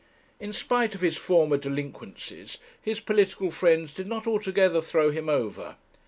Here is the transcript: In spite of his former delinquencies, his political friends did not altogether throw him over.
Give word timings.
In 0.39 0.51
spite 0.51 0.95
of 0.95 1.01
his 1.01 1.15
former 1.15 1.57
delinquencies, 1.57 2.57
his 2.81 2.99
political 2.99 3.51
friends 3.51 3.93
did 3.93 4.07
not 4.07 4.25
altogether 4.25 4.81
throw 4.81 5.11
him 5.11 5.29
over. 5.29 5.75